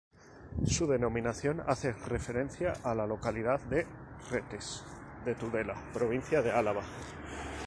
Su 0.65 0.87
denominación 0.87 1.59
hace 1.67 1.93
referencia 1.93 2.73
a 2.83 2.95
la 2.95 3.05
localidad 3.05 3.59
de 3.59 3.85
Retes 4.31 4.83
de 5.25 5.35
Tudela, 5.35 5.75
provincia 5.93 6.41
de 6.41 6.51
Álava. 6.51 6.81